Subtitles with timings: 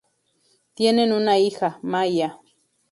[0.73, 2.39] Tienen una hija, Maia.